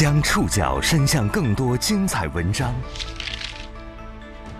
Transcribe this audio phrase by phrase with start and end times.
[0.00, 2.74] 将触角伸向更多精彩文章，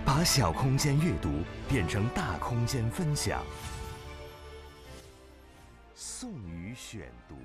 [0.05, 1.31] 把小空间阅读
[1.67, 3.43] 变成大空间分享。
[5.95, 7.37] 宋宇选读，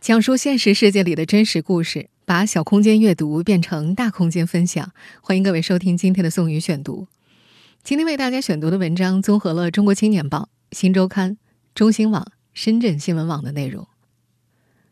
[0.00, 4.90] 讲述现实世界里的真实故事，把小空间阅读变成大空间分享。
[5.20, 7.08] 欢迎各位收听今天的宋宇选读。
[7.84, 10.38] 今天为大家选读的文章综合了《中国青年报》、
[10.78, 11.32] 《新周刊》、
[11.74, 13.86] 中新网、深圳新闻网的内容。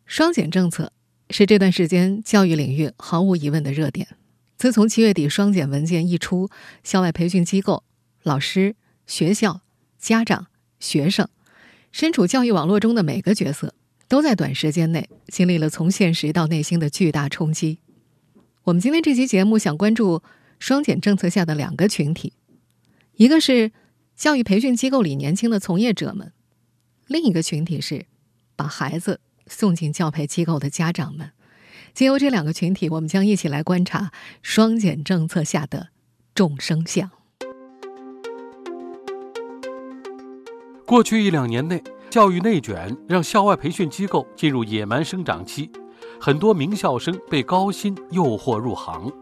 [0.04, 0.92] 双减政策
[1.30, 4.08] 是这段时间教育领域毫无疑问的热点。
[4.58, 6.50] 自从七月底双减文件一出，
[6.82, 7.84] 校外培训机构、
[8.22, 8.74] 老师、
[9.06, 9.62] 学校、
[9.98, 10.48] 家长、
[10.78, 11.28] 学生，
[11.92, 13.74] 身处教育网络中的每个角色，
[14.08, 17.78] 都在短时间内经历了从现实到内心的巨大冲击。
[18.64, 20.22] 我们今天这期节目想关注
[20.58, 22.34] 双减政策下的两个群体。
[23.14, 23.72] 一个是
[24.14, 26.32] 教育培训机构里年轻的从业者们，
[27.06, 28.04] 另一个群体是
[28.56, 31.32] 把孩子送进教培机构的家长们。
[31.92, 35.88] 借由这两个群体，我们将一起来观察双减政策下的
[36.34, 37.10] 众生相。
[40.86, 45.70] 过去一两年内，教育内卷让校外培训机构进入野蛮生长期，
[46.20, 49.12] 很多名校生被高薪诱惑入行。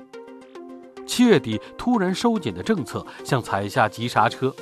[1.06, 4.54] 七月底突然收紧的政策像踩下急刹车，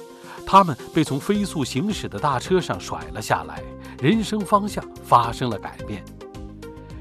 [0.46, 3.60] 他们被从飞速行驶的大车上甩了下来，
[4.00, 6.04] 人生方向发生了改变。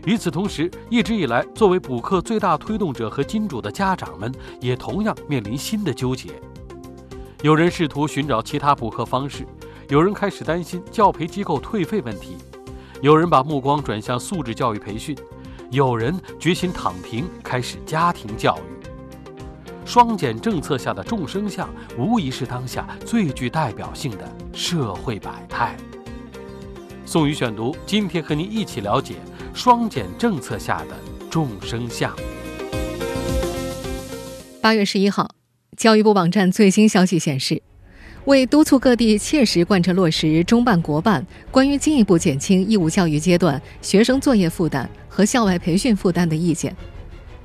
[0.05, 6.31] 与此同时，一直以来作为补课最大推动者和金主的家长们也同样面临新的纠结。
[7.43, 9.45] 有人试图寻找其他补课方式。
[9.89, 12.38] 有人开始担心教培机构退费问题，
[13.03, 15.16] 有人把目光转向素质教育培训，
[15.69, 18.75] 有人决心躺平，开始家庭教育。
[19.86, 25.78] 双减政策下的众生相，无疑是当下最具代表性的社会百态。
[27.05, 29.13] 宋宇选读，今天和您一起了解
[29.53, 30.97] 双减政策下的
[31.30, 32.11] 众生相。
[34.59, 35.30] 八月十一号，
[35.78, 37.62] 教育部网站最新消息显示。
[38.25, 46.75] 为督促各地切实贯彻落实中办国办关于进一步减轻义务教育阶段学生作业负担和校外培训负担的意见，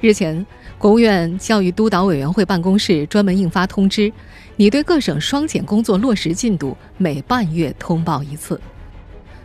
[0.00, 0.46] 日前，
[0.78, 4.10] 国务院教育督导委员会办公室专门印发通知，
[4.56, 8.58] 拟对各省双减工作落实进度每半月通报一次。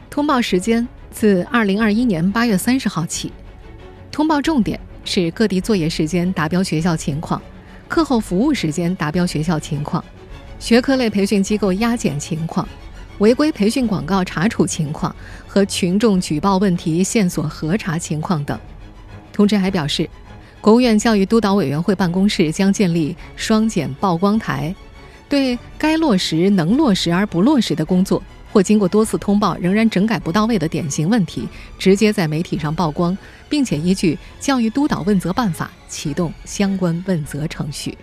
[0.09, 3.33] 通报时间自二零二一年八月三十号起，
[4.13, 7.41] 通报重点是各地作业时间达标学校情况，
[7.89, 10.01] 课后服务时间达标学校情况。
[10.57, 12.65] 学科类培训机构压减情况、
[13.17, 15.13] 违规培训广告查处情况
[15.45, 18.57] 和群众举报问题线索核查情况等。
[19.33, 20.09] 通知还表示，
[20.65, 24.73] 国务院教育督导委员会办公室将建立双减曝光台，
[25.29, 28.19] 对该落实、能落实而不落实的工作，
[28.51, 33.15] 或经过多次通报仍然整改不到位的典型问题，直接在媒体上曝光，
[33.47, 37.95] 并且依据《教育督导问责办法》启动相关问责程序。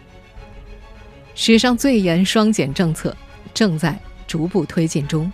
[1.35, 3.13] 史上最严双减政策
[3.53, 3.99] 正在
[4.29, 5.33] 逐步推进中。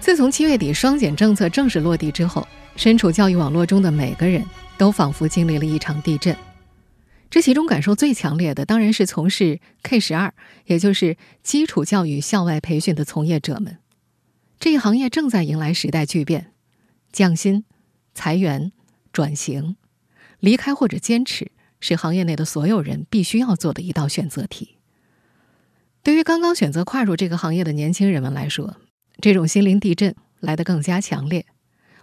[0.00, 2.46] 自从七月底双减政策正式落地之后，
[2.76, 4.44] 身处教育网络中的每个人
[4.78, 6.36] 都仿佛经历了一场地震。
[7.30, 10.34] 这其中感受最强烈的，当然是从事 K 十二，
[10.66, 13.78] 也就是基础教育校外培训的从业者们。
[14.60, 16.52] 这一行业正在迎来时代巨变，
[17.10, 17.64] 降薪、
[18.14, 18.72] 裁员、
[19.12, 19.76] 转型、
[20.40, 21.52] 离开或者坚持。
[21.84, 24.76] 是行业内的所有人必须要做的一道选择题。
[26.04, 28.76] 对于刚刚选择跨入这个行业的年轻人们来说，
[29.20, 31.44] 这种心灵地震来得更加强烈。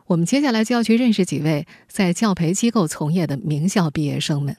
[0.10, 4.58] 我们接下来就要去认识几位在教培机构从业的名校毕业生们。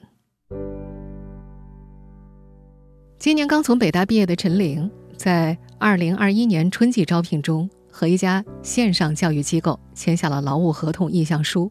[3.19, 11.69] 今年刚从北大毕业的陈玲，在二零二一年春季招聘中和一家线上教育机构签下了劳务合同意向书，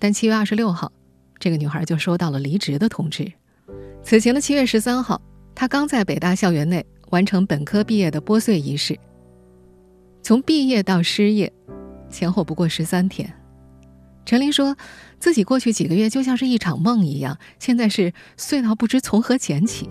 [0.00, 0.90] 但七月二十六号。
[1.38, 3.30] 这个女孩就收到了离职的通知。
[4.02, 5.22] 此前的七月十三号，
[5.54, 8.98] 她刚在北大校园内完成本科毕业的拨穗仪式。
[10.22, 11.52] 从毕业到失业，
[12.14, 13.30] 前后不过十三天。
[14.24, 14.76] 陈琳说
[15.18, 19.90] 自己过去几个月就像是一场梦一样，现在是碎到不知从何捡起。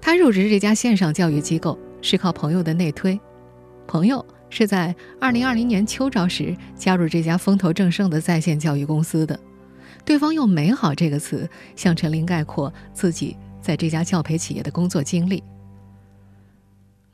[0.00, 3.20] 她入职这家线上教育机构是靠朋友的内推，
[3.86, 4.24] 朋友。
[4.50, 9.36] 是在二零二零年秋招时加入这家风头正盛的在线教育公司的，
[10.04, 15.42] 对方用“美好”这个词向陈琳概括自己在这家教培企业的工作经历。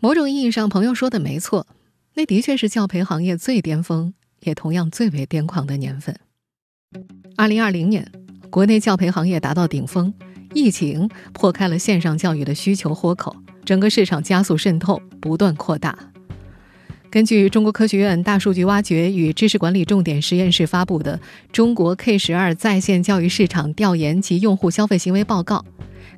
[0.01, 1.67] 某种意义上，朋友说的没错，
[2.21, 6.15] 那的确是教培行业最巅峰，也同样最为癫狂的年份。
[7.35, 8.13] 二零二零年，
[8.51, 10.13] 国内教培行业达到顶峰，
[10.53, 13.35] 疫情破开了线上教育的需求豁口，
[13.65, 15.99] 整个市场加速渗透，不断扩大。
[17.09, 21.17] 根据中国科学院大数据挖掘与知识管理重点实验室发布的
[21.51, 25.65] 《中国 K 十二在线教育市场调研及用户消费行为报告》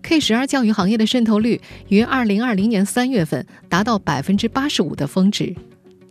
[0.03, 5.55] ，K 十二教育行业的渗透率于二零二零年三月份达到百分之八十五的峰值。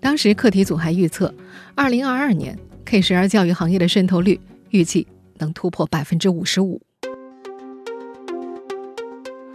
[0.02, 1.32] 当时课题组还预测，
[1.76, 5.06] 二零二二年 K 十二教育行业的渗透率预计
[5.38, 6.82] 能突破百分之五十五。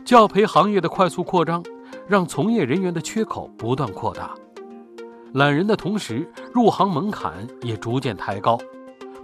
[0.05, 1.65] 教培行业的快速扩张，
[2.07, 4.33] 让从业人员的缺口不断扩大。
[5.33, 8.57] 揽人的同时，入行门槛也逐渐抬高，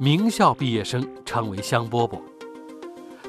[0.01, 2.21] 名校毕业生成为香饽饽。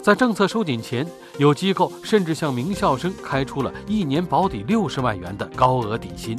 [0.01, 1.05] 在政策收紧前，
[1.37, 6.35] 有机构甚至向名校生开出了一年保底六十万元的高额底薪。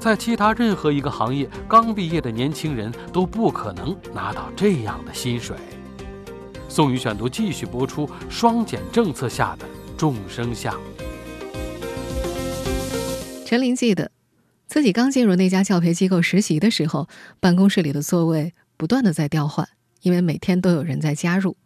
[0.00, 5.54] 在其他任何一个行业，刚毕业的年轻人都不可能拿到这样的薪水。
[6.70, 9.66] 宋宇选读继续播出：双减政策下的。
[9.98, 10.74] 众生相。
[13.44, 14.10] 陈琳记得，
[14.66, 17.06] 自己刚进入那家教培机构实习的时候，
[17.38, 19.68] 办公室里的座位不断的在调换，
[20.00, 21.58] 因为每天都有人在加入。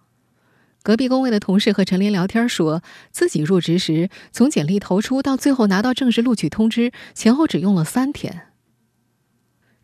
[0.84, 8.42] 隔壁工位的同事和陈琳聊天，说自己入职时，从简历投出到最后拿到正式录取通知，前后只用了三天。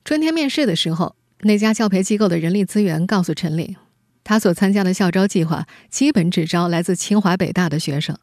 [0.04, 3.74] 春天面试的时候，那家教培机构的人力资源告诉陈琳，
[4.22, 8.18] 他所参加的校招计划基本只招来自清华北大的学生。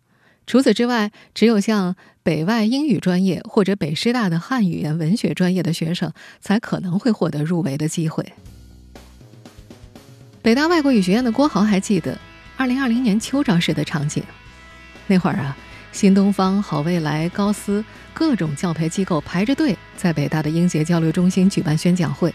[0.45, 8.33] 除此之外，只有像北外英语专业或者北师大的汉语言文学专业的学生才可能会获得入围的机会。
[10.43, 12.17] 北大外国语学院的郭豪还记得，
[12.57, 14.23] 二零二零年秋招时的场景。
[15.05, 15.55] 那会儿啊，
[15.91, 22.33] 新东方、好未来、高思各种教培机构排着队在北大的英杰交流中心举办宣讲会。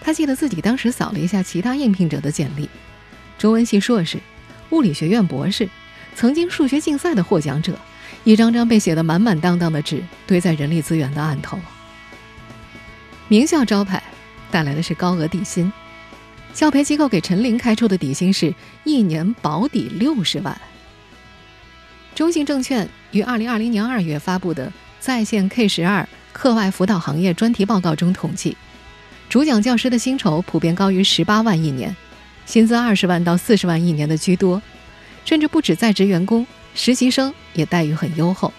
[0.00, 2.68] 他记得自己当时扫了一下其他应聘者的简历：
[3.36, 4.18] 中文系硕士、
[4.70, 5.68] 物理学院博士。
[6.16, 7.76] 曾经数学竞赛的获奖者，
[8.22, 11.58] 一张张被写得满满当当的纸堆在人力资源的案头。
[13.26, 14.00] 名校招牌
[14.52, 15.72] 带来的是高额底薪，
[16.54, 18.54] 教培机构给陈琳开出的底薪是
[18.84, 20.58] 一年保底六十万。
[22.14, 28.56] 中信证券于二零二零年二月发布的在线 K 十二课外辅导行业专题报告中统计，
[29.28, 31.94] 主讲教师的薪酬普遍高于十八万一年，
[32.46, 34.62] 薪资二十万到四十万一年的居多。
[35.24, 38.52] 甚至不止在职员工，实习生也待遇很优厚。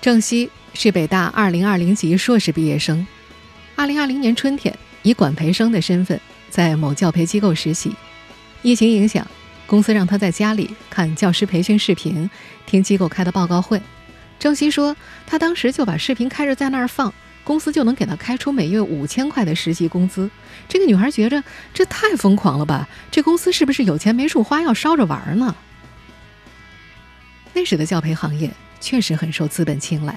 [0.00, 3.04] 郑希是北大2020级硕士毕业生
[3.76, 6.20] ，2020年春天以管培生的身份
[6.52, 7.96] 在某教培机构实习。
[8.60, 9.26] 疫情影响，
[9.66, 12.28] 公司让他在家里看教师培训视频，
[12.66, 13.80] 听机构开的报告会。
[14.38, 14.94] 郑希说，
[15.26, 17.10] 他当时就把视频开着在那儿放。
[17.42, 20.30] 公司就能给她开出每月五千块的实习工资，
[20.68, 21.42] 这个女孩觉着
[21.74, 22.86] 这太疯狂了吧？
[23.10, 25.56] 这公司是不是有钱没处花，要烧着玩呢？
[27.52, 30.16] 那时的教培行业确实很受资本青睐。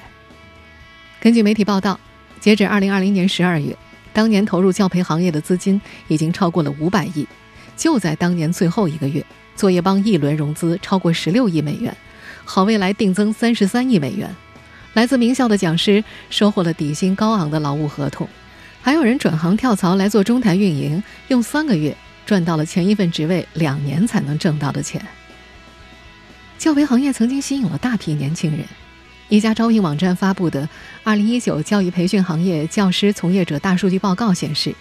[1.18, 1.98] 根据媒体报道，
[2.38, 3.76] 截止二零二零年十二月，
[4.16, 5.78] 当年投入教培行业的资金
[6.08, 7.28] 已经超过了五百亿。
[7.76, 9.22] 就在当年最后一个月，
[9.54, 11.94] 作业帮一轮融资超过十六亿美元，
[12.42, 14.34] 好未来定增三十三亿美元。
[14.94, 18.26] 来自名校的讲师收获了底薪高昂的劳务合同，
[18.80, 25.04] 还有人转行跳槽来做中台运营，用三个月赚到了前一份职位两年才能挣到的钱。
[26.56, 28.60] 教培行业曾经吸引了大批年轻人。
[29.28, 30.62] 一家招聘网站发布的
[31.02, 34.72] 《二零一九教育培训行业教师从业者大数据报告》显示，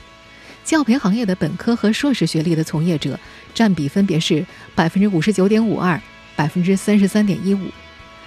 [0.64, 3.20] 教培行业的本科和硕士学历的从业者
[3.56, 6.00] 占比分别是百分之五十九点五二、
[6.36, 7.72] 百分之三十三点一五。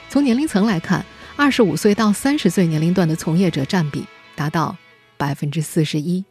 [0.08, 1.06] 从年龄层来看，
[1.36, 4.76] 二十五岁到三十岁年龄段的从业者占比达到
[5.16, 6.24] 百分之四十一。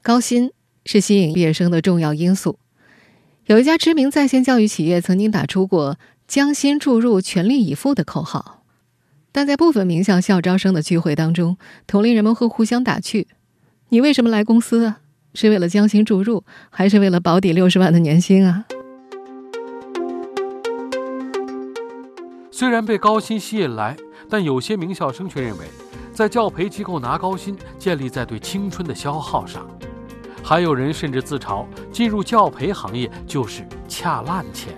[0.00, 0.50] 高薪
[0.86, 2.58] 是吸引毕业生的重要因素。
[3.44, 8.61] 有一家知名在线教育企业曾经打出过“将心注入，全力以赴”的口号，
[9.32, 13.28] 但在部分名校校招生的聚会当中，同龄人们会互相打趣
[13.88, 14.98] ：“你为什么来公司啊？
[15.32, 18.66] 是为了将薪注入，还是为了保底六十万的年薪啊？”
[22.50, 23.96] 虽然被高薪吸引来，
[24.28, 25.64] 但有些名校生却认为，
[26.12, 29.66] 在教培机构拿高薪建立在对青春的消耗上。
[30.44, 34.74] 还有人甚至自嘲，进入教培行业就是恰烂钱。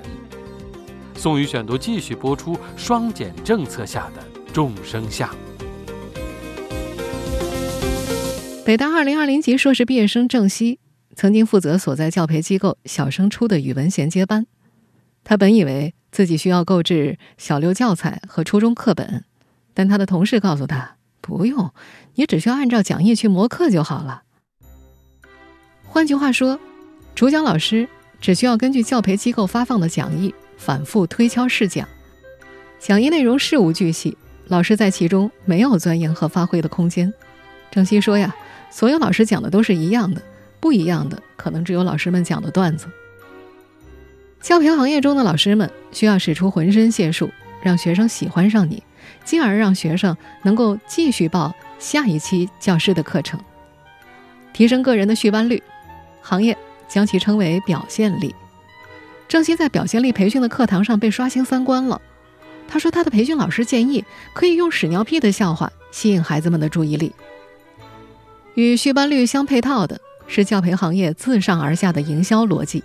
[1.17, 4.23] 宋宇选读继续播出：双减政策下的
[4.55, 5.29] 众生相。
[8.65, 10.79] 北大二零二零级硕士毕业生郑希，
[11.15, 14.47] 曾经负责所在教培机构小升初的语文衔接班。
[15.23, 15.95] 他本以为。
[16.15, 19.25] 自己需要购置小六教材和初中课本，
[19.75, 21.75] 但他的同事告诉他不用，
[22.15, 24.23] 你只需要按照讲义去磨课就好了。
[25.83, 26.61] 换句话说，
[27.17, 27.89] 主讲老师
[28.21, 31.89] 只需要根据教培机构发放的讲义反复推敲试讲，
[32.79, 37.13] 讲义内容事无巨细，老师在其中没有钻研和发挥的空间。
[37.71, 38.35] 郑希说呀，
[38.71, 40.23] 所有老师讲的都是一样的，
[40.61, 42.87] 不一样的可能只有老师们讲的段子。
[44.41, 47.31] 教培行业中的老师们需要使出浑身解数，
[47.63, 48.83] 让学生喜欢上你，
[49.25, 53.41] 进而让学生能够继续报下一期教师的课程，
[54.53, 55.63] 提升个人的续班率。
[56.21, 56.57] 行业
[56.89, 58.35] 将其称为表现力。
[59.27, 62.01] 郑鑫在表现力培训的课堂上被刷新三观了。
[62.67, 67.13] 他说，他的培训老师建议可以用屎尿屁的笑话吸引孩子们的注意力。
[68.55, 72.83] 与续班率相配套的是教培行业自上而下的营销逻辑。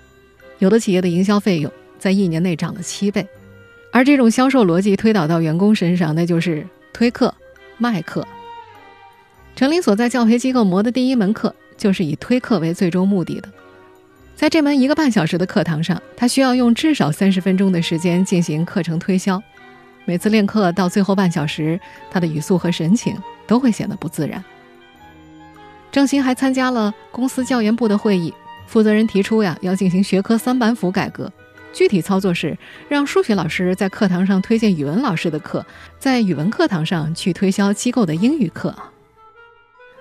[0.59, 3.27] 有的企业的营销费用在一年内涨了七倍，
[3.91, 7.33] 而这种销售逻辑推导到员工身上，那就是推课、
[7.77, 8.27] 卖课。
[9.55, 13.49] 陈林所在教培机构磨的第一门课就是以推课为最终目的的。
[14.35, 19.41] 在这门一个半小时的课堂上，他需要用至少三十分钟的时间进行课程推销。
[20.09, 24.43] 每次练课到最后半小时，他的语速和神情都会显得不自然。
[25.91, 28.33] 郑鑫还参加了公司教研部的会议。
[28.65, 31.31] 负责人提出呀，要进行学科三板斧改革。
[31.71, 35.63] 具体操作是让数学老师在课堂上推荐语文老师的课，
[35.99, 38.75] 在语文课堂上去推销机构的英语课。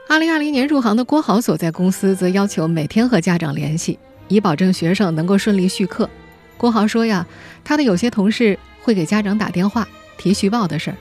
[0.08, 3.98] 二零二零年入行的郭豪所在公司则要求每天和家长联系，
[4.28, 6.08] 以保证学生能够顺利续课。
[6.56, 7.26] 郭豪说呀，
[7.62, 9.86] 他的有些同事会给家长打电话
[10.18, 10.96] 提续报的事儿，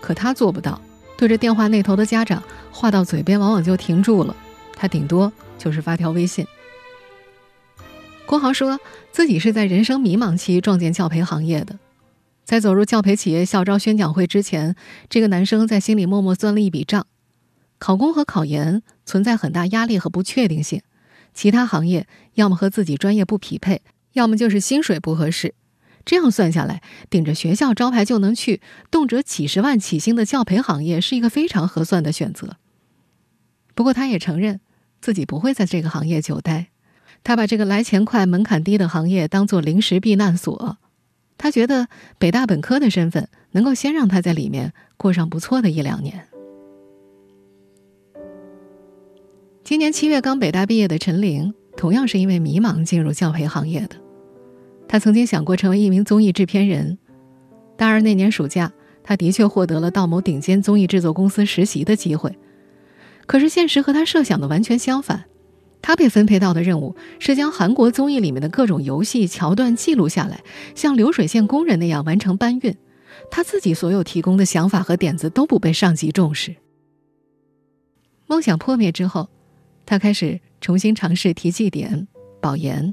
[0.00, 0.80] 可他做不到。
[1.18, 4.34] 对着电话那头的家长，话到嘴边往往就停住了，
[4.74, 6.46] 他顶多就是发条微信。
[8.24, 8.80] 郭豪说
[9.12, 11.78] 自己是在人生迷茫期撞见教培行业的，
[12.44, 14.76] 在走入教培企业校招宣讲会之前，
[15.10, 17.06] 这个男生在心里默默算了一笔账：
[17.78, 20.80] 考公和考研存在很大压力和不确定性，
[21.34, 25.54] 其他行业要么和自己专业不匹配，要么就是薪水不合适。
[26.04, 32.56] 这样算下来，顶着学校招牌就能去，动辄几十万起薪的教培行业是一个非常合算的选择。
[33.74, 34.60] 不过，他也承认
[35.00, 36.68] 自己不会在这个行业久待。
[37.22, 40.78] 他把这个来钱快、门槛低的行业当做临时避难所，
[41.36, 41.88] 他觉得
[42.18, 46.26] 北大本科的身份能够先让他在里面过上不错的一两年。
[49.62, 53.96] 今年七月刚北大毕业的陈玲，同样是因为迷茫进入教培行业的。
[54.90, 56.98] 他曾经想过成为一名综艺制片人，
[57.76, 58.72] 大二那年暑假，
[59.04, 62.36] 他的确获得了到某顶尖综艺制作公司实习的机会，
[63.24, 65.26] 可是现实和他设想的完全相反。
[65.80, 70.42] 他被分配到的任务是将韩国综艺里面的各种游戏桥段记录下来，
[70.74, 72.76] 像流水线工人那样完成搬运。
[73.30, 76.56] 他自己所有提供的想法和点子都不被上级重视。
[78.26, 79.28] 梦想破灭之后，
[79.86, 82.08] 他开始重新尝试提绩点、
[82.40, 82.92] 保研，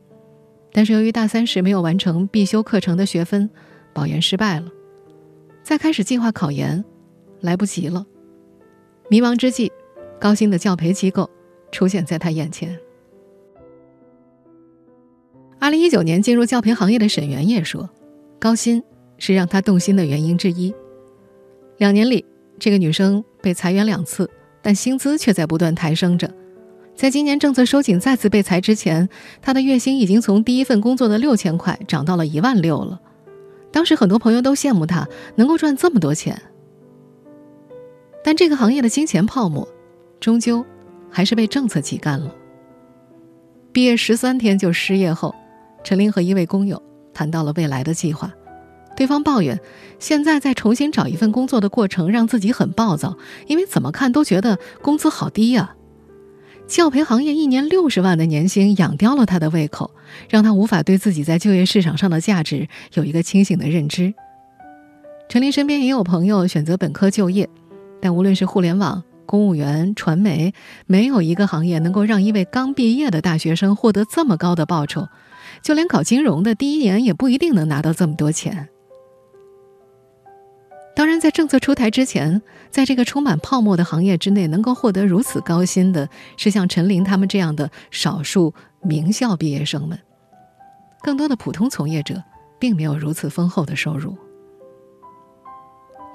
[0.77, 3.50] 但是由于大三时没有完成必修课程的学分，
[3.93, 4.67] 保研失败了。
[5.63, 6.86] 再开始计划考研，
[7.41, 8.05] 来不及了。
[9.10, 9.72] 迷茫之际，
[10.19, 11.27] 高薪的教培机构。
[11.72, 12.79] 出现在他眼前。
[15.60, 17.89] 二零一九年进入教培行业的沈源也说，
[18.38, 18.84] 高薪
[19.17, 20.72] 是让他动心的原因之一。
[21.77, 22.24] 两年里，
[22.60, 24.29] 这个女生被裁员两次，
[24.62, 26.31] 但薪资却在不断抬升着。
[26.98, 29.08] 在今年政策收紧、再次被裁之前，
[29.42, 33.00] 他的月薪已经从第一份工作的六千块涨到了一万六了。
[33.72, 36.42] 当时很多朋友都羡慕他能够赚这么多钱，
[38.24, 39.66] 但这个行业的金钱泡沫，
[40.20, 40.66] 终究。
[41.10, 42.36] 还是被政策挤干了。
[43.72, 45.34] 毕业十三天就失业后，
[45.82, 48.32] 陈林和一位工友谈到了未来的计划。
[48.96, 49.58] 对方抱怨，
[50.00, 55.76] 现在再重新找一份工作的过程让自己很暴躁，因为怎么看都觉得工资好低呀。
[56.67, 59.89] 教培行业一年六十万的年薪养刁了他的胃口，
[60.29, 64.13] 让他无法对自己在就业市场上的价值有一个清醒的认知。
[65.29, 67.47] 陈林身边也有朋友选择本科就业，
[68.01, 69.03] 但无论是互联网。
[69.25, 70.53] 公务员、传媒，
[70.86, 75.09] 没有一个行业能够让一位刚毕业的大学生获得这么高的报酬。
[75.62, 78.69] 就连搞金融的，第一年也不一定能拿到这么多钱。
[80.98, 88.51] 当然，在政策出台之前，在这个充满泡沫的行业之内，能够获得如此高薪的，是像陈琳他们这样的少数
[88.82, 90.00] 名校毕业生们。
[91.04, 92.24] 更多的普通从业者，
[92.58, 94.18] 并没有如此丰厚的收入。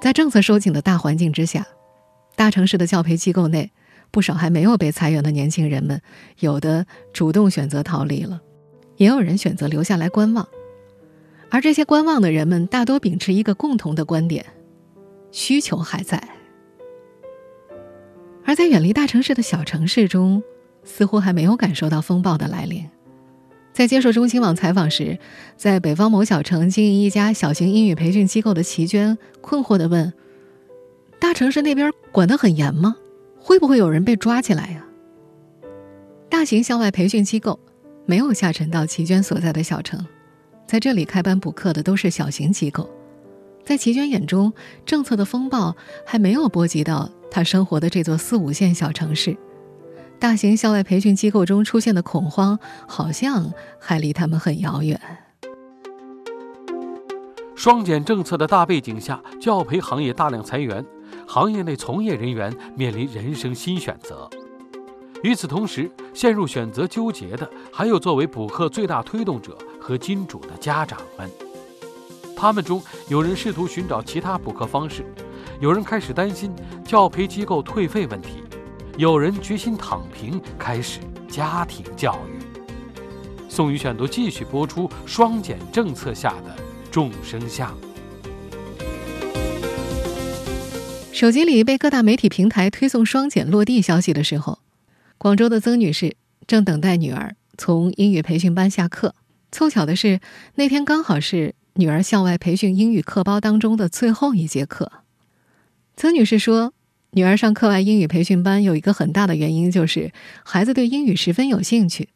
[0.00, 1.64] 在政策收紧的大环境之下。
[2.34, 3.70] 大城市的教培机构内，
[4.10, 6.02] 不少还没有被裁员的年轻人们，
[6.40, 8.40] 有的主动选择逃离了，
[8.96, 10.48] 也有人选择留下来观望。
[11.50, 14.44] 而这些观望的人们，大多秉持一个共同的观点：
[15.32, 16.22] 需求还在。
[18.44, 20.42] 而在远离大城市的小城市中，
[20.84, 22.88] 似乎还没有感受到风暴的来临。
[23.72, 25.18] 在接受中新网采访时，
[25.56, 30.12] 在北方某小城经营一家小型英语培训机构的齐娟困惑地问。
[31.18, 32.96] 大城市那边管得很严吗？
[33.38, 34.84] 会不会有人被抓起来呀？
[36.28, 37.58] 大型校外培训机构
[38.04, 40.04] 没有下沉到齐娟所在的小城，
[40.66, 42.90] 在这里开班补课的都是小型机构。
[43.64, 44.52] 在齐娟眼中，
[44.84, 49.36] 政策的风暴还没有波及到她生活的这座四五线小城市。
[50.18, 55.00] 大型校外培训机构中出现的恐慌，好像还离他们很遥远。
[57.54, 60.84] 双减政策的大背景下，教培行业大量裁员，
[61.26, 64.28] 行业内从业人员面临人生新选择。
[65.22, 71.30] 与此同时，陷入选择纠结的还有作为补课最大推动者和金主的家长们。
[72.42, 75.04] 他们中有人试图寻找其他补课方式，
[75.60, 76.52] 有人开始担心
[76.84, 78.42] 教培机构退费问题，
[78.98, 82.42] 有人决心躺平，开始家庭教育。
[83.48, 86.56] 宋宇选读继续播出双减政策下的
[86.90, 87.72] 众生相。
[91.12, 94.58] 手机里被各大媒体平台推送双减落地消息的时候。
[95.16, 96.16] 广州的曾女士
[96.48, 99.14] 正等待女儿从英语培训班下课，
[99.52, 100.18] 凑巧的是
[100.56, 104.92] 那天刚好是女儿校外培训英语课包当中的最后一节课。
[105.96, 106.74] 曾女士说，
[107.12, 110.12] 女儿上课外英语培训班有一个很大的原因就是
[110.44, 112.10] 孩子对英语十分有兴趣。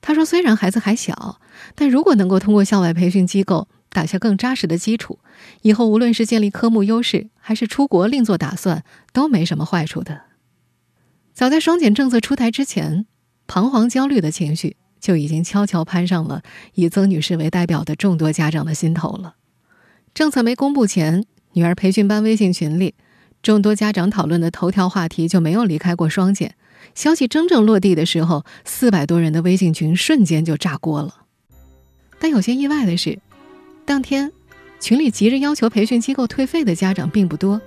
[0.00, 1.40] 她说，虽然孩子还小，
[1.76, 5.20] 但如果能够通过校外培训机构打下更扎实的基础，
[5.62, 10.22] 以后无论是建立科目优势，还是出国另做打算，都没什么坏处的。
[11.32, 13.06] 早在双减政策出台之前，
[13.46, 16.42] 彷徨焦虑的情绪就已经悄悄攀上了
[16.74, 19.34] 以曾女士为代表的众多家长的心头了。
[20.14, 22.94] 政策没公布前，女儿培训班微信群里，
[23.42, 26.54] 众多家长讨论的头条话题就没有离开过双减。
[26.94, 31.22] 消息真正落地的时候，四百多人的微信群瞬间就炸锅了。
[32.18, 33.18] 但有些意外的是，
[33.84, 34.32] 当天
[34.80, 37.60] 群里急着要求培训机构退费的家长并不多。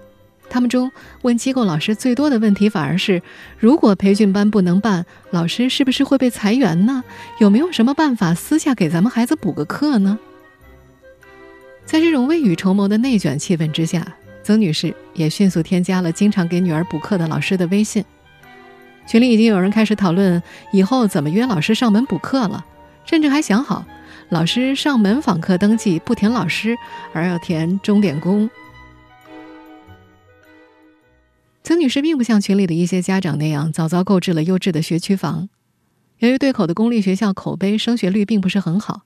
[0.51, 0.91] 他们中
[1.21, 3.21] 问机构老师最多的问题，反而是：
[3.57, 7.05] 如果培训班不能办，老师是不是会被裁员呢？
[7.39, 10.19] 有没有什么办法私下给咱们孩子补个课呢？
[11.85, 14.05] 在这种未雨绸缪的内卷气氛之下，
[14.43, 18.03] 曾女士也迅速添加了经常给女儿补课的老师的微信。
[19.07, 22.65] 群里已经有人开始讨论以后怎么约老师上门补课了，
[23.05, 23.85] 甚至还想好，
[24.27, 26.77] 老师上门访课登记不填老师，
[27.13, 28.49] 而要填钟点工。
[31.71, 35.47] 曾女士并不像群里的一些家长那样早早购置了优质的学区房，
[36.19, 39.03] 由于对口的公立学校口碑升学率并不是很好，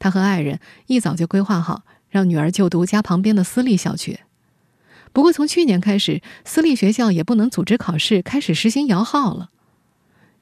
[0.00, 4.22] 她和爱人一早就规划好让女儿就读家旁边的私立小学。
[5.12, 9.50] 不过从去年开始，私立学校也不能组织考试，开始实行摇号了。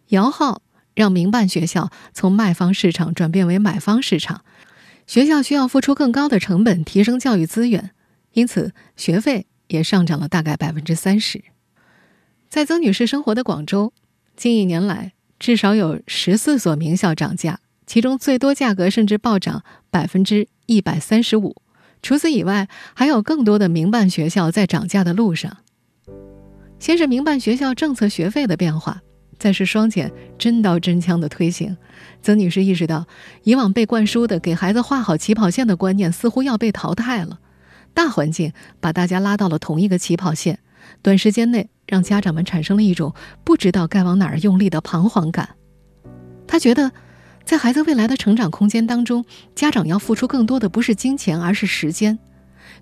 [0.08, 0.62] 摇号
[0.94, 4.40] 让民办学校从卖方市场转变为买方市场，
[5.06, 7.90] 学校需要付出更高的成本提升教育资源，
[8.32, 11.44] 因此学费也上涨了大概百分之三十。
[12.48, 13.92] 在曾女士生活的广州，
[14.36, 21.56] 近一年来至少有十四所名校涨价，其中最多价格甚至暴涨百分之一百三十五。
[22.02, 25.58] 除此以外，还有更多的民办学校在涨价的路上。
[26.78, 29.02] 先是民办学校政策学费的变化，
[29.38, 31.76] 再是双减真刀真枪的推行，
[32.22, 33.06] 曾女士意识到，
[33.42, 37.40] 以往被灌输的给孩子画好起跑线的观念似乎要被淘汰了。
[37.92, 40.60] 大环境把大家拉到了同一个起跑线。
[41.02, 45.50] 短时间内，让家长们产生了一种不知道该往哪儿用力的彷徨感。
[46.46, 46.92] 他觉得，
[47.44, 52.18] 在孩子未来的成长空间当中，家长要付出更多的不是金钱，而是时间。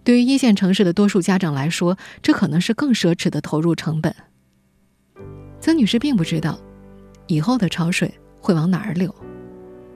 [0.02, 4.14] 对于一线城市的多数家长来说，这可能是更奢侈的投入成本。
[5.60, 6.58] 曾女士并不知道，
[7.26, 9.14] 以后的潮水会往哪儿流，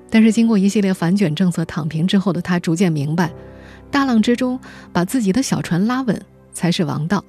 [0.08, 3.32] 但是经过一系列反卷政策躺平之后的她，逐渐明白，
[3.90, 4.58] 大浪之中
[4.92, 7.22] 把自己的小船拉稳才是王道。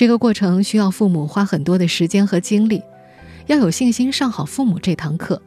[0.00, 2.82] 这个过程需要父母花很多的时间和精力，
[3.48, 5.42] 要有信心上好父母这堂课，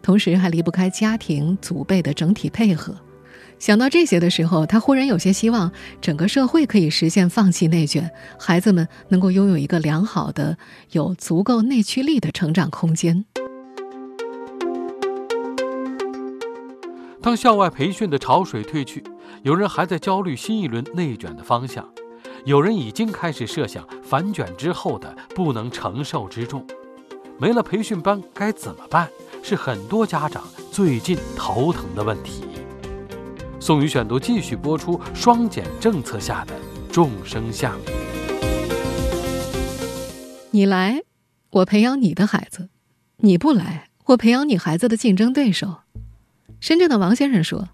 [0.00, 2.94] 同时还离不开家庭祖辈的整体配合。
[3.58, 10.56] 想到这些的时候，他忽然有些希望整个社会可以实现放弃内卷，孩子们能够拥有一个良好的、
[10.92, 13.24] 有足够内驱力的成长空间。
[17.20, 19.02] 当校外培训的潮水退去，
[19.42, 21.84] 有人还在焦虑新一轮内卷的方向。
[22.46, 26.66] 有人已经开始设想反卷之后的不能承受之重，
[27.38, 29.10] 没了培训班该怎么办？
[29.42, 32.44] 是很多家长最近头疼的问题。
[33.60, 36.54] 宋宇选读继续播出双减政策下的
[36.90, 37.78] 众生相。
[40.50, 41.02] 你来，
[41.50, 42.68] 我培养你的孩子；
[43.18, 45.80] 你不来，我培养你孩子的竞争对手。
[46.58, 47.68] 深圳的王先生说。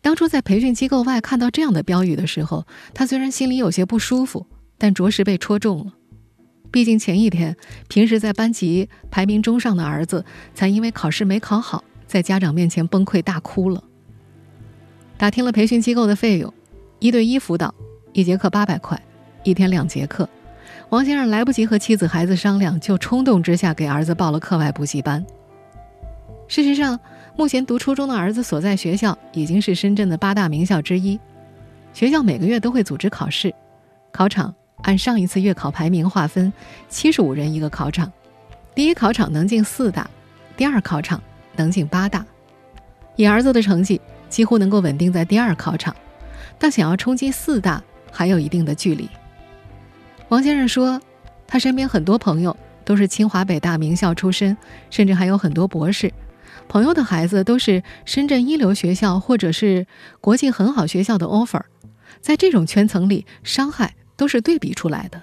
[0.00, 4.46] 当初在培训机构外看到这样的标语的时候，他虽然心里有些不舒服，
[4.78, 5.92] 但着实被戳中了。
[6.70, 7.56] 毕竟前一天，
[7.88, 13.82] 平时在班级排名中上的儿子，才因为考试没考好，在家长面前崩溃大哭了。
[15.16, 16.52] 打听了培训机构的费用，
[16.98, 17.74] 一对一辅导，
[18.12, 19.00] 一节课八百块，
[19.42, 20.28] 一天两节课。
[20.90, 25.24] 王先生来不及和妻子孩子商量，就冲动之下给儿子报了课外补习班。
[26.48, 27.00] 事实上，
[27.36, 31.20] 目前读初中的儿子所在学校已经是深圳的八大名校之一，
[31.92, 33.54] 学校每个月都会组织考试，
[34.10, 36.50] 考场按上一次月考排名划分，
[36.88, 38.10] 七十五人一个考场，
[38.74, 40.08] 第一考场能进四大，
[40.56, 41.22] 第二考场
[41.56, 42.24] 能进八大。
[43.16, 44.00] 以儿子的成绩。
[44.28, 45.94] 几乎能够稳定在第二考场，
[46.58, 49.08] 但想要冲击四大还有一定的距离。
[50.28, 51.00] 王先生说，
[51.46, 54.54] 他身边很多朋友都是清华北大名校出身，
[54.90, 56.12] 甚至还有很多博士。
[56.68, 59.86] 朋友的孩子都是深圳一流学校或者是
[60.20, 61.62] 国际很好学校的 offer，
[62.20, 65.22] 在这种圈层里，伤害都是对比出来的。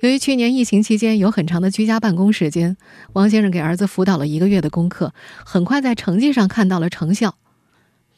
[0.00, 2.76] 由于去年疫情期间有很长的居家办公时间，
[3.14, 7.36] 王先生给儿子辅导了一个月的功课，很快在成绩上看到了成效。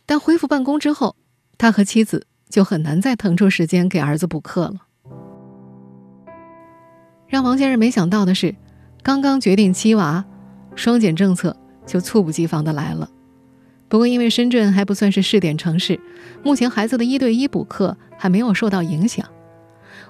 [0.05, 1.17] 但恢复办公之后，
[1.59, 4.83] 他和妻子就很难再腾出时间给儿子补课了。
[7.29, 8.55] 让王先生没想到的是，
[9.03, 10.25] 刚刚决定七娃，
[10.75, 13.09] 双减政策就猝不及防的来了。
[13.89, 15.99] 不过因为深圳还不算是试点城市，
[16.43, 19.25] 目前孩子的一对一补课还没有受到影响。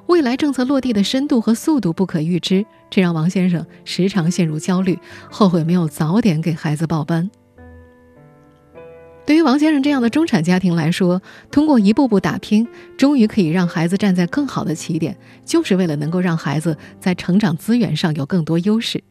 [0.07, 4.99] 未来政策落地的深度和速度不可预知，这让王先生时常陷入焦虑，
[5.31, 7.31] 后悔没有早点给孩子报班。
[9.27, 19.03] 对于王先生这样的中产家庭来说，通过一步步打拼，终于可以让孩子站在更好的起点，就是为了能够让孩子在成长资源上有更多优势。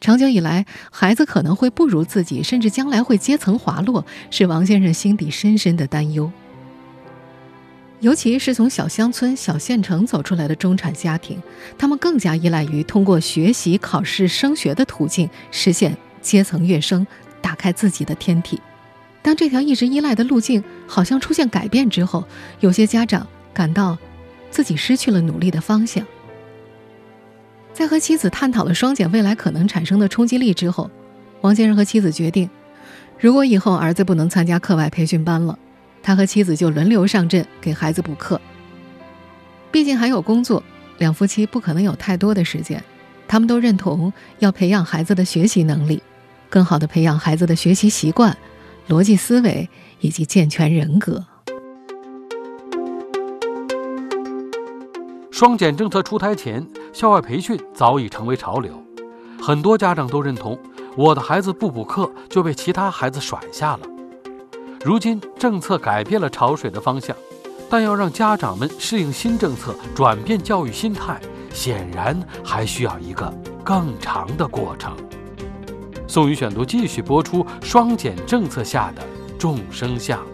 [0.00, 6.30] 长久以来，孩子可能会不如自己，甚至将来会阶层滑落，是王先生心底深深的担忧。
[8.00, 11.42] 尤其是从小乡村、小县城走出来的中产家庭，
[11.78, 17.06] 他们更加依赖于通过学习、考试、升学的途径实现阶层跃升，
[17.40, 18.60] 打开自己的天体。
[19.22, 22.22] 当这条一直依赖的路径好像出现改变之后，
[22.60, 23.96] 有些家长感到
[24.50, 26.06] 自己失去了努力的方向。
[27.74, 30.88] 在和妻子探讨了双减未来可能产生的冲击力之后，
[31.40, 32.48] 王先生和妻子决定，
[33.18, 35.58] 如果以后儿子不能参加课外培训班了，
[36.00, 38.40] 他和妻子就轮流上阵给孩子补课。
[39.72, 40.62] 毕竟还有工作，
[40.98, 42.80] 两夫妻不可能有太多的时间，
[43.26, 46.00] 他们都认同要培养孩子的学习能力，
[46.48, 48.36] 更好的培养孩子的学习习惯。
[48.86, 49.68] 逻辑思维
[50.00, 51.24] 以及健全人格。
[55.34, 58.80] 双减政策出台前，校外培训早已成为潮流，
[59.42, 60.56] 很多家长都认同
[60.96, 63.80] 我的孩子不补课就被其他孩子甩下了。
[64.84, 67.16] 如今政策改变了潮水的方向，
[67.68, 71.20] 但要让家长们适应新政策、转变教育心态，
[71.52, 73.28] 显然还需要一个
[73.64, 74.96] 更长的过程。
[76.06, 79.02] 宋宇选读继续播出：双减政策下的
[79.36, 80.24] 众生相。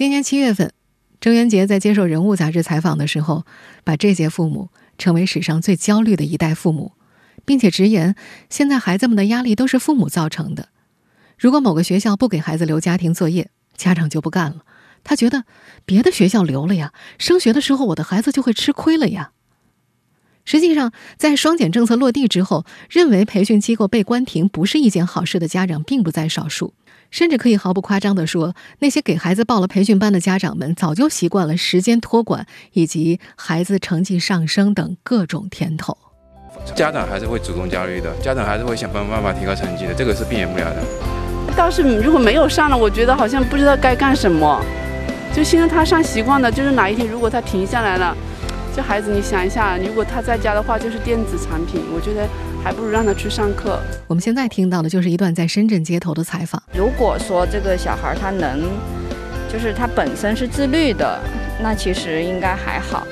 [0.00, 0.72] 今年七月份，
[1.20, 3.44] 郑渊洁在接受《人物》杂志采访的时候，
[3.84, 6.92] 把这届父母称为史上最焦虑的一代父母，
[7.44, 8.14] 并且直言，
[8.48, 10.70] 现在孩子们的压力都是父母造成的。
[11.36, 14.64] 如果某个学校不给孩子留家庭作业，家长就不干了。
[15.04, 15.44] 他觉得
[15.84, 19.32] 别的学校留了呀，升学的时候我的孩子就会吃亏了呀。
[20.46, 26.72] 实际上，在双减政策落地之后，认为培训机构被关停不是一件好事的家长并不在少数，
[27.10, 35.96] 甚至可以毫不夸张地说，那些给孩子报了培训班的家长们早就习惯了时间托管以及孩子成绩上升等各种甜头。
[36.74, 40.82] 家长还是会主动焦虑的，家长还是会想办法提高成绩的，这个是避免不了的。
[41.56, 44.62] 倒是如果没有上了，我觉得好像不知道该干什么。
[45.34, 48.16] 就现在他上习惯了，就是哪一天如果他停下来了，
[48.74, 52.28] 这孩子你想一下，如果他在家的话就是电子产品，我觉得
[52.62, 53.78] 还不如让他去上课。
[54.06, 56.62] 我们现在听到的就是一段在深圳街头的采访。
[56.74, 58.62] 如果说这个小孩他能，
[59.52, 61.18] 就是他本身是自律的，
[61.62, 63.06] 那其实应该还好。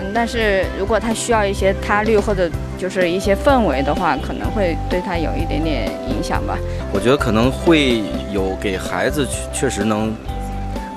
[0.00, 6.58] 嗯，但是如果他需要一些他律或者就是一些氛围的话，可能会对他有一点点影响吧。
[6.92, 10.14] 我觉得可能会有给孩子确实能。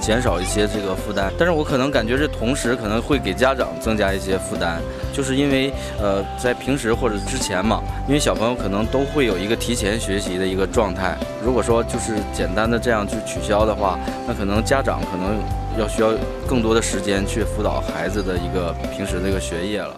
[0.01, 4.81] 减少一些这个负担，但是我可能感觉这同时可能会给家长增加一些负担，
[5.21, 11.15] 就是因为呃，在平时或者之前嘛，因为小朋友可能都会有一个提前学习的一个状态。
[11.45, 15.39] 如果说就是简单的这样去取消的话，那可能家长可能
[15.79, 16.11] 要需要
[16.47, 19.95] 更多的时间去辅导孩子的一个平时的一个学业了。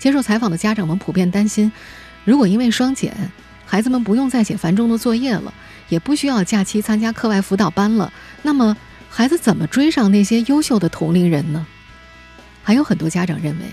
[0.00, 1.70] 接受采访的家长们普遍担心，
[2.24, 3.14] 如果因为双减，
[3.64, 5.54] 孩子们不用再写繁重的作业了，
[5.88, 8.76] 也不需要假期参加课外辅导班了，那么。
[9.08, 11.64] 孩子怎么追上那些优秀的同龄人呢？
[12.64, 13.64] 还有很多家长认为，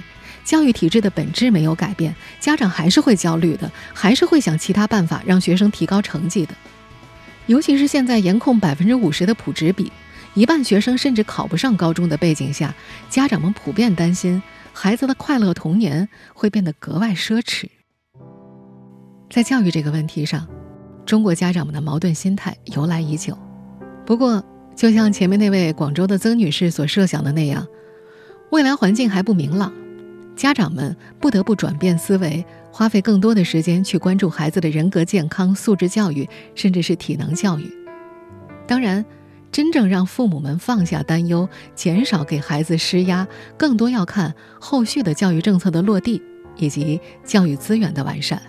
[0.51, 6.53] 教育体制的本质没有改变，家长还是会焦虑的，还是会想其他办法让学生提高成绩的。
[7.45, 9.89] 尤其是现在严控百分之五十的普职比，
[10.33, 12.75] 一半学生甚至考不上高中的背景下，
[13.09, 17.69] 家长们普遍担心孩子的快乐童年会变得格外奢侈。
[19.29, 20.45] 在教育这个问题上，
[21.05, 23.39] 中国家长们的矛盾心态由来已久。
[24.05, 24.43] 不过，
[24.75, 27.65] 就像前面那位广州的曾女士所设想的那样，
[28.51, 29.71] 未来环境还不明朗，
[30.35, 37.71] 家长们不得不转变思维，花费更多的时间去关注孩子的人格健康、素质教育，甚至是体能教育。
[38.67, 39.05] 当然，
[39.51, 46.21] 真正让父母们放下担忧、减少给孩子施压，更多要看后续的教育政策的落地
[46.55, 48.41] 以及教育资源的完善。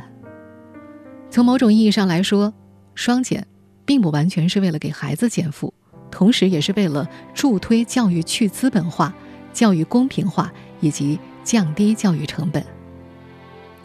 [1.29, 2.55] 从某种意义上来说，
[2.95, 3.47] 双减
[3.85, 5.75] 并不完全是为了给孩子减负。
[6.11, 9.13] 同时，也是为了助推教育去资本化、
[9.53, 12.65] 教育公平化以及降低教育成本。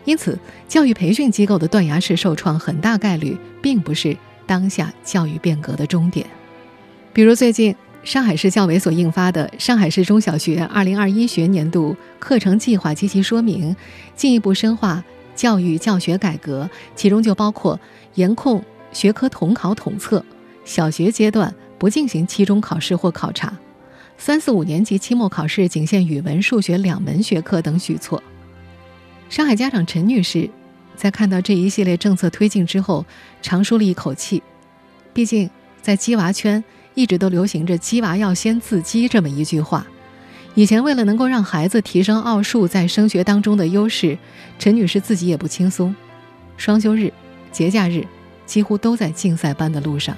[0.05, 4.15] 因此，教育培训机构的断崖式受创，很大概率并不是
[4.45, 6.25] 当下教育变革的终点。
[7.13, 13.73] 比如，最近上海市教委所印发的《上海市中小学二零二一学年度课程计划及其说明》，
[14.15, 15.03] 进一步深化
[15.35, 17.79] 教育教学改革，其中就包括
[18.15, 20.23] 严控学科统考统测，
[20.63, 21.53] 小学阶段。
[21.79, 23.55] 不进行期中考试或考察，
[24.17, 28.21] 三四五年级期末考试仅限语文、数学两门学科等举措。
[29.29, 30.49] 上海家长陈女士
[30.95, 33.05] 在看到这一系列政策推进之后，
[33.41, 34.41] 长舒了一口气。
[35.13, 35.49] 毕竟，
[35.81, 39.85] 在鸡娃圈一直都流行着“鸡娃要先自鸡”这么一句话。
[40.55, 44.17] 以前为了能够让孩子提升奥数在升学当中的优势，
[44.57, 45.95] 陈女士自己也不轻松，
[46.57, 47.13] 双休日、
[47.51, 48.03] 节假日
[48.45, 50.17] 几乎都在竞赛班的路上。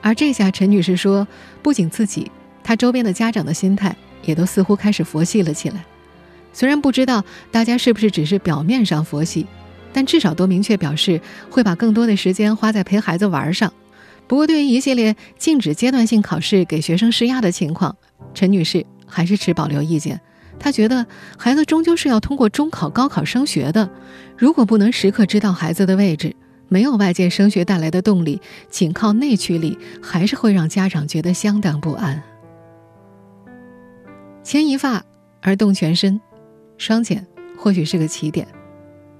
[0.00, 1.26] 而这下，陈女士说，
[1.62, 2.30] 不仅自己，
[2.64, 5.84] 她周边的家长的心态也都似乎开始佛系了起来。
[6.52, 7.22] 虽然不知道
[7.52, 9.46] 大家是不是只是表面上佛系，
[9.92, 13.72] 但至少都明确表示会把更多的时间花在陪孩子玩上。
[14.26, 17.94] 不过，对于一系列禁止阶段性考试给学生施压的情况，
[18.32, 20.18] 陈女士还是持保留意见。
[20.58, 21.04] 她觉得，
[21.36, 23.90] 孩子终究是要通过中考、高考升学的，
[24.38, 26.34] 如果不能时刻知道孩子的位置，
[26.68, 32.22] 没有外界升学带来的动力，仅靠内驱力还是会让家长觉得相当不安。
[34.44, 35.02] 牵一发
[35.40, 36.20] 而动全身，
[36.78, 37.26] 双减
[37.56, 38.46] 或许是个起点。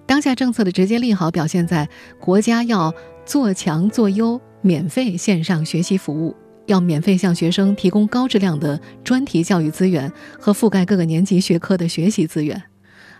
[0.06, 1.88] 当下政策的直接利好表现在
[2.20, 2.92] 国家要
[3.24, 12.62] 做强做优免费线上学习服务，要免费向学生提供高质量的专题教育资源和覆盖各个年级学科的学习资源。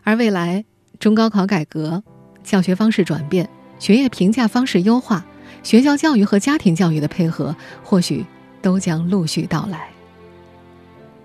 [0.02, 0.62] 而未来
[0.98, 2.02] 中高考改革，
[2.42, 3.48] 教学方式转变。
[3.78, 5.24] 学业评价方式优化，
[5.62, 8.24] 学校教育和家庭教育的配合，或许
[8.62, 9.93] 都将陆续到来。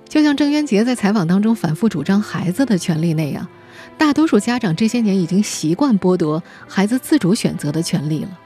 [0.10, 3.48] 就像郑渊洁在采访当中反复主张孩子的权利那样，
[3.96, 8.40] 大多数家长这些年已经习惯剥夺孩子自主选择的权利了。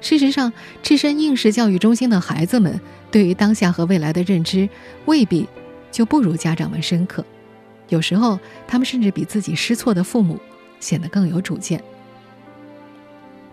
[0.00, 4.68] 事实上，置身应试教育中心的孩子们，对于当下和未来的认知，
[5.04, 5.46] 未必
[5.92, 7.24] 就不如家长们深刻。
[7.88, 10.40] 有时候，他们甚至比自己失措的父母
[10.80, 11.80] 显得更有主见。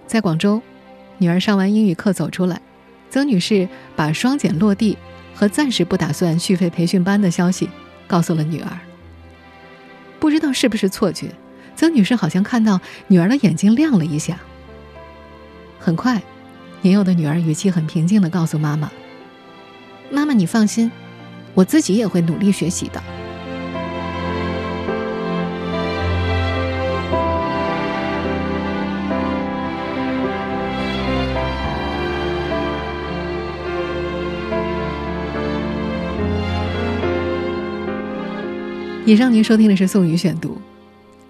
[0.08, 0.62] 在广州，
[1.18, 2.60] 女儿上完英语课走出来，
[3.12, 4.98] 曾女士把双减落地
[5.40, 7.70] 和暂时不打算续费培训班的消息
[8.08, 8.78] 告诉了女儿。
[10.20, 11.34] 不知道是不是错觉，
[11.78, 14.38] 曾女士好像看到女儿的眼睛亮了一下。
[15.80, 16.22] 很快，
[16.82, 18.92] 年幼的女儿语气很平静地告诉妈妈
[20.12, 20.92] ：“妈妈，你放心，
[21.54, 23.02] 我自己也会努力学习的。”
[39.10, 40.50] 以上您收听的是宋宇选读，《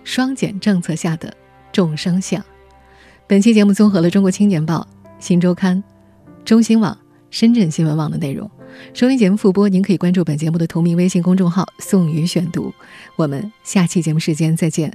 [0.03, 1.33] 双减政策下的
[1.71, 2.41] 众生相》。
[3.25, 4.85] 本期节目综合了《中国青年报》
[5.17, 5.81] 《新周刊》、
[6.43, 6.97] 中新网、
[7.31, 8.51] 深圳新闻网的内容。
[8.93, 12.73] 收听节目复播，您可以关注本节目的同名微信公众号“宋宇选读”。
[13.15, 14.91] 我们下期节目时间再见。